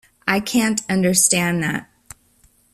[0.27, 1.87] I can't understand that